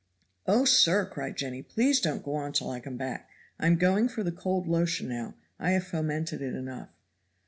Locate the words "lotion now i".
4.67-5.73